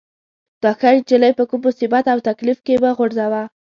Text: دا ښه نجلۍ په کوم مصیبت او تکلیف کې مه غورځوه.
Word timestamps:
دا 0.63 0.71
ښه 0.79 0.89
نجلۍ 0.95 1.31
په 1.39 1.43
کوم 1.49 1.61
مصیبت 1.67 2.05
او 2.13 2.17
تکلیف 2.29 2.59
کې 2.65 2.73
مه 2.83 2.91
غورځوه. 2.97 3.43